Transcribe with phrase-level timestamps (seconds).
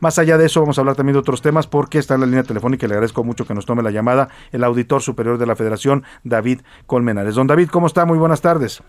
[0.00, 2.26] Más allá de eso, vamos a hablar también de otros temas porque está en la
[2.26, 5.46] línea telefónica y le agradezco mucho que nos tome la llamada el auditor superior de
[5.46, 7.34] la Federación, David Colmenares.
[7.34, 8.04] Don David, ¿cómo está?
[8.04, 8.82] Muy buenas tardes.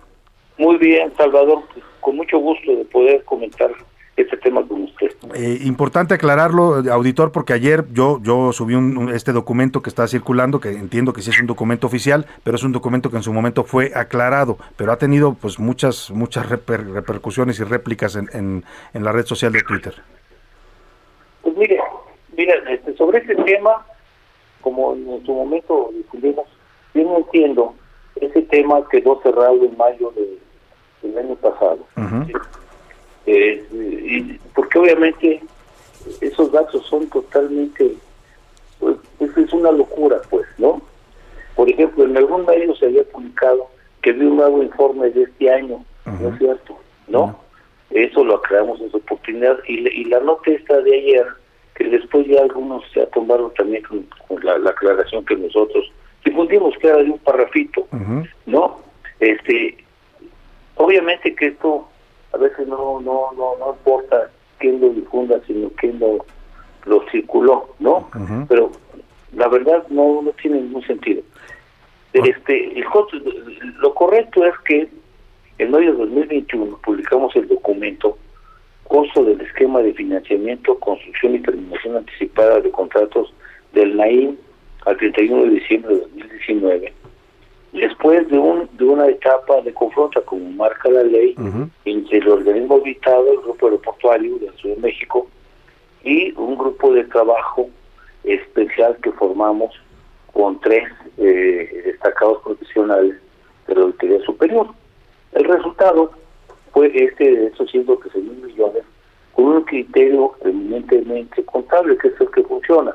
[0.57, 1.63] Muy bien, Salvador.
[1.99, 3.71] Con mucho gusto de poder comentar
[4.21, 5.07] este tema con usted.
[5.33, 10.59] Eh, importante aclararlo, auditor, porque ayer yo yo subí un, este documento que está circulando,
[10.59, 13.33] que entiendo que sí es un documento oficial, pero es un documento que en su
[13.33, 19.03] momento fue aclarado, pero ha tenido pues muchas muchas repercusiones y réplicas en, en, en
[19.03, 19.95] la red social de Twitter.
[21.49, 21.81] Pues mire,
[22.37, 23.83] mira, este, sobre este tema,
[24.61, 26.45] como en su momento discutimos,
[26.93, 27.73] yo no entiendo,
[28.17, 30.13] ese tema quedó cerrado en mayo
[31.01, 31.79] del año pasado.
[33.25, 35.41] Eh, porque obviamente
[36.21, 37.95] esos datos son totalmente,
[38.79, 40.83] pues, es una locura, pues, ¿no?
[41.55, 43.67] Por ejemplo, en algún medio se había publicado
[44.03, 46.77] que había un nuevo informe de este año, ¿no es cierto?
[47.07, 47.49] ¿No?
[47.89, 49.57] Eso lo aclaramos en su oportunidad.
[49.67, 51.25] Y, y la nota esta de ayer,
[51.79, 54.05] que después ya algunos se tomaron también con,
[54.43, 55.89] la, aclaración que nosotros
[56.25, 57.87] difundimos, que era de un parrafito,
[58.45, 58.79] ¿no?
[59.21, 59.77] Este,
[60.75, 61.87] obviamente que esto
[62.33, 66.25] a veces no no no no importa quién lo difunda, sino quién lo,
[66.85, 68.09] lo circuló, ¿no?
[68.49, 68.71] Pero
[69.33, 71.21] la verdad no, no tiene ningún sentido.
[72.11, 72.85] Este, el,
[73.79, 74.89] lo correcto es que
[75.59, 78.17] en mayo de 2021 publicamos el documento
[78.89, 83.31] Costo del esquema de financiamiento, construcción y terminación anticipada de contratos
[83.71, 84.35] del NAIM
[84.87, 86.93] al 31 de diciembre de 2019,
[87.71, 91.35] después de, un, de una etapa de confronta, como marca la ley,
[91.85, 95.27] entre el organismo habitado, el Grupo Aeroportuario de la Ciudad de México,
[96.03, 97.69] y un grupo de trabajo
[98.23, 99.71] especial que formamos
[100.33, 100.89] con tres
[101.19, 103.17] eh, destacados profesionales
[103.67, 104.67] de la Auditoría Superior.
[105.33, 106.11] El resultado
[106.73, 108.83] fue este de esos 113 mil millones
[109.33, 112.93] con un criterio eminentemente contable, que es el que funciona.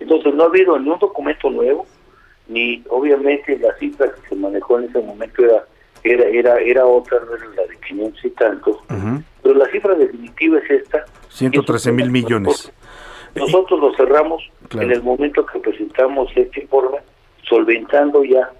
[0.00, 1.86] Entonces no ha habido ni un documento nuevo,
[2.48, 5.64] ni obviamente la cifra que se manejó en ese momento era
[6.02, 8.76] era era, era otra, era la de 500 y tantos,
[9.42, 11.04] pero la cifra definitiva es esta.
[11.28, 12.72] 113 mil millones.
[13.34, 14.42] Nosotros lo cerramos
[14.72, 16.98] en el momento que presentamos este informe,
[17.42, 18.52] solventando ya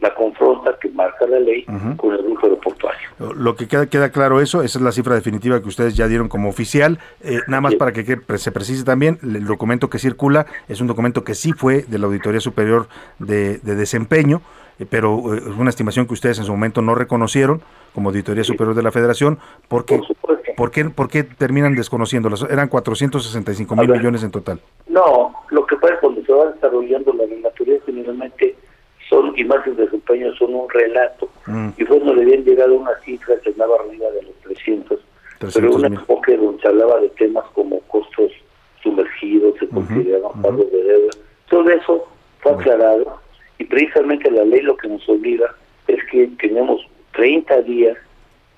[0.00, 1.64] la confronta que marca la ley
[1.96, 3.08] con el grupo aeroportuario.
[3.34, 6.28] Lo que queda, queda claro eso, esa es la cifra definitiva que ustedes ya dieron
[6.28, 6.98] como oficial.
[7.22, 8.04] Eh, nada más para que,
[8.36, 12.06] se precise también, el documento que circula es un documento que sí fue de la
[12.06, 12.86] Auditoría Superior
[13.18, 14.40] de, Desempeño,
[14.78, 17.60] eh, pero eh, es una estimación que ustedes en su momento no reconocieron
[17.92, 20.00] como Auditoría Superior de la Federación, porque
[20.56, 22.42] Por, qué, ¿por qué terminan desconociéndolas?
[22.50, 24.60] Eran 465 mil millones en total.
[24.88, 28.56] No, lo que pasa es cuando se va desarrollando la regulatoría generalmente
[29.08, 31.70] son imágenes de desempeño son un relato mm.
[31.76, 35.00] y fue donde le habían llegado una cifra que andaba arriba de los 300,
[35.54, 38.32] pero un enfoque donde se hablaba de temas como costos
[38.82, 41.10] sumergidos, se consideraban pagos de deuda,
[41.48, 42.08] todo eso
[42.40, 43.18] fue aclarado
[43.58, 45.54] y precisamente la ley lo que nos obliga
[45.86, 46.80] es que tenemos
[47.12, 47.96] 30 días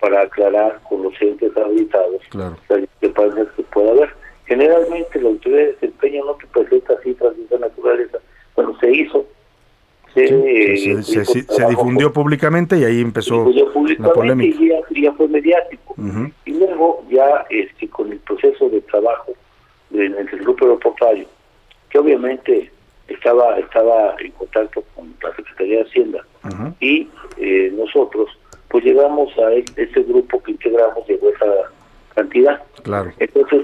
[0.00, 2.56] para aclarar con los entes habilitados claro.
[2.68, 4.10] las discrepancias que pueda haber.
[4.46, 8.18] Generalmente la autoridad de desempeño no te presenta cifras de esa naturaleza.
[8.56, 9.19] Bueno, se hizo,
[10.14, 13.50] se, difundió públicamente y ahí empezó
[13.98, 14.58] la polémica.
[14.90, 15.94] Y ya, fue mediático.
[16.44, 19.32] Y luego ya este, con el proceso de trabajo
[19.92, 21.26] en el grupo aeroportuario,
[21.88, 22.70] que obviamente
[23.08, 26.24] estaba estaba en contacto con la Secretaría de Hacienda
[26.80, 28.28] y eh, nosotros
[28.68, 31.46] pues llegamos a e, ese grupo que integramos llegó esa
[32.14, 32.62] cantidad.
[32.82, 33.12] Claro.
[33.18, 33.62] Entonces,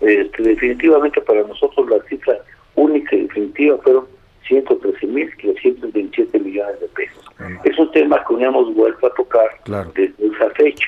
[0.00, 2.38] este, definitivamente para nosotros la cifra
[2.74, 4.06] única y definitiva fueron
[4.48, 7.24] 113.327 millones de pesos.
[7.64, 9.48] Es un tema que no hemos vuelto a tocar
[9.94, 10.86] desde esa fecha.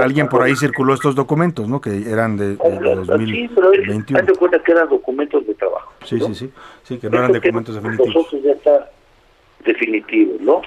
[0.00, 1.80] alguien, por ahí circuló estos documentos, ¿no?
[1.80, 3.18] Que eran de, de 2021.
[3.26, 5.92] Sí, pero cuenta que eran documentos de trabajo.
[6.04, 6.50] Sí, sí, sí,
[6.82, 8.14] sí, que no eran documentos definitivos.
[8.14, 8.90] Nosotros ya está
[9.64, 10.62] definitivo, ¿no?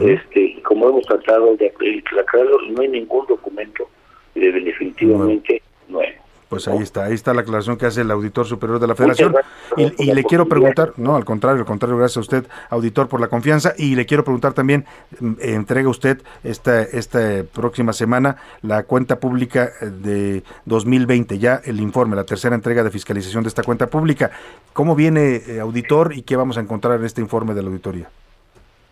[0.00, 3.88] este Como hemos tratado de aclararlo, no hay ningún documento
[4.34, 6.23] de definitivamente nuevo.
[6.54, 9.34] Pues ahí está, ahí está la aclaración que hace el auditor superior de la Federación.
[9.76, 13.26] Y, le quiero preguntar, no, al contrario, al contrario, gracias a usted, auditor, por la
[13.26, 13.74] confianza.
[13.76, 14.84] Y le quiero preguntar también,
[15.18, 21.80] mm, entrega usted esta, esta próxima semana la cuenta pública eh, de 2020, ya el
[21.80, 24.30] informe, la tercera entrega de fiscalización de esta cuenta pública.
[24.72, 28.08] ¿Cómo viene, eh, auditor, y qué vamos a encontrar en este informe de la auditoría?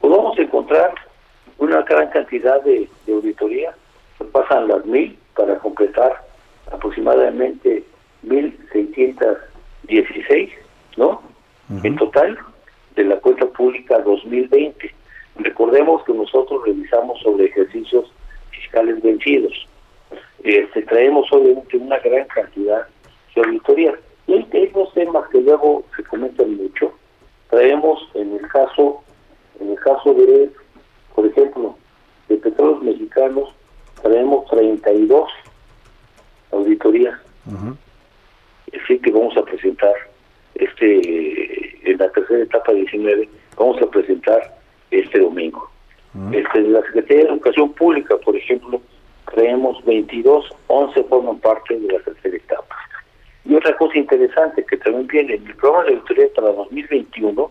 [0.01, 0.95] Pues vamos a encontrar
[1.59, 3.73] una gran cantidad de, de auditoría,
[4.33, 6.32] pasan las mil para completar
[6.73, 7.85] aproximadamente
[8.27, 10.51] 1.616,
[10.97, 11.23] ¿no?
[11.83, 12.39] En total,
[12.97, 14.95] de la cuenta pública 2020.
[15.37, 18.13] Recordemos que nosotros revisamos sobre ejercicios
[18.51, 19.67] fiscales vencidos.
[20.43, 22.87] Este, traemos obviamente una gran cantidad
[23.35, 23.95] de auditorías.
[24.27, 26.93] Y hay, dos temas que luego se comentan mucho.
[27.49, 29.03] Traemos en el caso,
[29.61, 30.51] en el caso de,
[31.15, 31.77] por ejemplo,
[32.29, 33.55] de petróleos mexicanos,
[34.03, 35.31] traemos 32
[36.53, 37.21] auditoría.
[38.85, 39.93] Así que vamos a presentar
[40.55, 44.55] este en la tercera etapa 19, vamos a presentar
[44.91, 45.69] este domingo.
[46.33, 48.81] este, la Secretaría de Educación Pública, por ejemplo,
[49.25, 52.77] creemos 22, 11 forman parte de la tercera etapa.
[53.45, 57.51] Y otra cosa interesante que también viene en el programa de auditoría para 2021,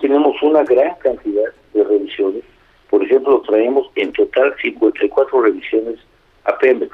[0.00, 2.42] tenemos una gran cantidad de revisiones.
[2.88, 5.98] Por ejemplo, traemos en total 54 revisiones
[6.44, 6.90] a Pemex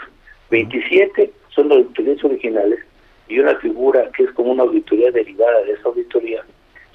[0.50, 2.80] 27 son auditorías originales
[3.28, 6.44] y una figura que es como una auditoría derivada de esa auditoría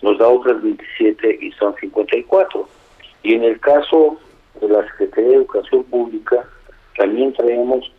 [0.03, 2.67] nos da otras 27 y son 54.
[3.23, 4.17] Y en el caso
[4.59, 6.45] de la Secretaría de Educación Pública,
[6.97, 7.91] también traemos,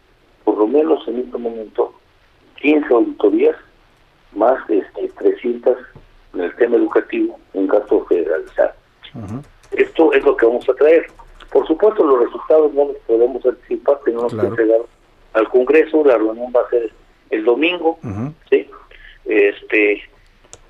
[0.45, 1.93] por lo menos en este momento,
[2.61, 3.57] 15 auditorías,
[4.33, 5.77] más este, 300
[6.35, 8.73] en el tema educativo, en gasto federalizado.
[9.73, 11.07] Esto es lo que vamos a traer.
[11.51, 14.81] Por supuesto, los resultados no los podemos anticipar, tenemos que entregar
[15.35, 16.91] al Congreso, la reunión va a ser
[17.31, 17.99] el domingo,
[18.49, 18.69] ¿sí?
[19.27, 20.03] Este,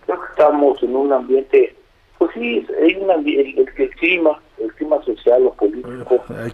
[0.06, 1.74] creo que estamos en un ambiente,
[2.18, 6.50] pues sí, hay un ambiente, el, clima, el clima social o político, hay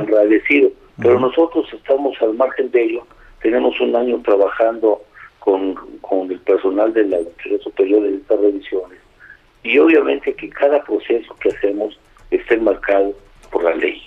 [0.00, 3.06] agradecido, pero nosotros estamos al margen de ello,
[3.42, 5.02] tenemos un año trabajando
[5.40, 8.98] con, con el personal de la Universidad Superior de estas revisiones,
[9.62, 11.98] y obviamente que cada proceso que hacemos
[12.30, 13.12] esté marcado
[13.50, 14.02] por la ley.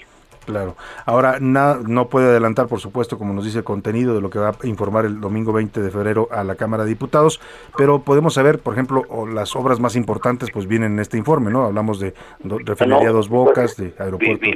[0.50, 0.76] Claro.
[1.06, 4.50] Ahora, no puede adelantar, por supuesto, como nos dice el contenido de lo que va
[4.50, 7.40] a informar el domingo 20 de febrero a la Cámara de Diputados,
[7.78, 11.66] pero podemos saber, por ejemplo, las obras más importantes pues vienen en este informe, ¿no?
[11.66, 12.14] Hablamos de
[12.44, 14.48] refinería Dos Bocas, de aeropuerto.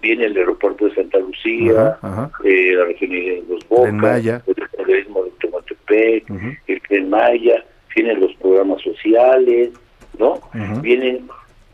[0.00, 1.98] Viene el aeropuerto de Santa Lucía,
[2.44, 4.42] eh, la refinería Dos Bocas, Maya.
[4.46, 4.54] el
[4.86, 6.24] turismo de Tomatepec,
[6.68, 7.64] el Tren Maya,
[7.94, 9.70] vienen los programas sociales,
[10.18, 10.40] ¿no?
[10.80, 11.28] Vienen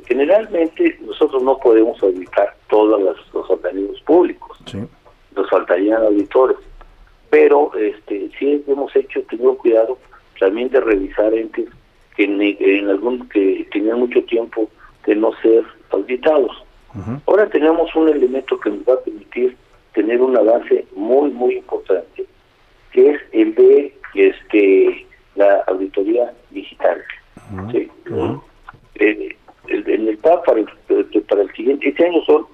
[0.07, 3.01] Generalmente nosotros no podemos auditar todos
[3.33, 4.59] los, organismos públicos,
[5.35, 6.59] nos faltarían auditores,
[7.31, 9.99] pero este sí hemos hecho, tenido cuidado
[10.39, 11.69] también de revisar entes
[12.17, 14.69] que en, algún que tenían mucho tiempo
[15.07, 16.53] de no ser auditados.
[17.27, 19.57] Ahora tenemos un elemento que nos va a permitir
[19.95, 22.25] tener un avance muy muy importante,
[22.93, 27.03] que es el de este la auditoría digital.
[27.73, 27.91] ¿sí?
[28.97, 29.37] Eh,
[29.67, 30.67] en el PAP para el,
[31.29, 32.47] para el siguiente, este año son,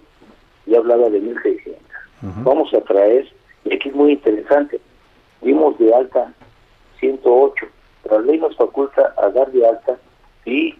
[0.67, 2.44] ya hablaba de 1.600.
[3.00, 3.26] Traer,
[3.64, 4.79] y aquí es muy interesante,
[5.41, 6.32] dimos de alta
[6.99, 7.67] 108,
[8.11, 9.99] la ley nos faculta a dar de alta
[10.44, 10.75] y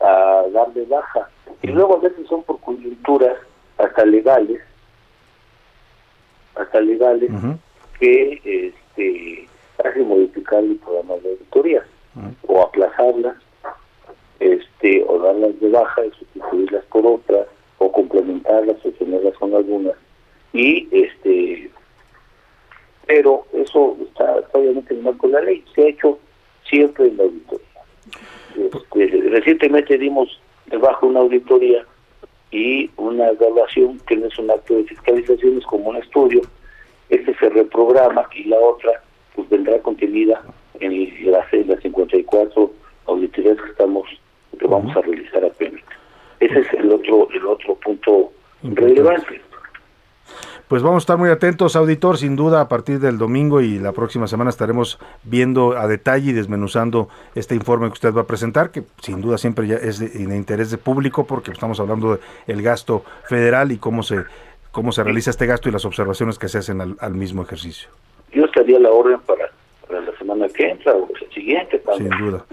[0.00, 1.28] a dar de baja.
[1.62, 3.36] Y luego a veces son por coyunturas
[3.78, 4.60] hasta legales,
[6.54, 7.30] hasta legales,
[7.98, 9.48] que este,
[9.84, 11.84] hacen modificar el programa de auditorías
[12.46, 13.34] o aplazarlas
[14.38, 19.94] este o darlas de baja y sustituirlas por otras o complementarlas o tenerlas con algunas.
[20.52, 21.13] Y este
[23.14, 25.64] pero eso está, obviamente en marco de la ley.
[25.72, 26.18] Se ha hecho
[26.68, 27.66] siempre en la auditoría.
[28.56, 31.86] Este, recientemente dimos debajo una auditoría
[32.50, 36.40] y una evaluación que no es un acto de fiscalización es como un estudio.
[37.08, 39.00] Este se reprograma y la otra
[39.36, 40.42] pues vendrá contenida
[40.80, 42.72] en las, las 54
[43.06, 44.08] auditorías que estamos
[44.58, 45.84] que vamos a realizar apenas.
[46.40, 48.32] Ese es el otro, el otro punto
[48.64, 49.40] relevante.
[50.68, 53.92] Pues vamos a estar muy atentos, auditor, sin duda a partir del domingo y la
[53.92, 58.70] próxima semana estaremos viendo a detalle y desmenuzando este informe que usted va a presentar,
[58.70, 63.04] que sin duda siempre ya es de, interés de público porque estamos hablando del gasto
[63.28, 64.24] federal y cómo se
[64.72, 67.90] cómo se realiza este gasto y las observaciones que se hacen al, al mismo ejercicio.
[68.32, 69.50] Yo estaría la orden para
[69.88, 71.80] la semana que entra o el siguiente.
[71.96, 72.44] Sin duda.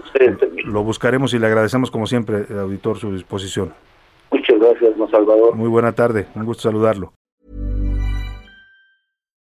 [0.64, 3.72] Lo buscaremos y le agradecemos como siempre, eh, auditor, su disposición.
[4.30, 5.54] Muchas gracias, don Salvador.
[5.54, 7.12] Muy buena tarde, un gusto saludarlo.